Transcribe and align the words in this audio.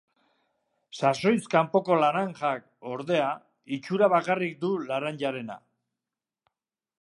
Sasoiz 0.99 1.43
kanpoko 1.53 1.97
laranjak, 2.03 2.65
ordea, 2.95 3.27
itxura 3.77 4.09
bakarrik 4.15 4.57
du 4.65 4.73
laranjarena. 4.89 5.61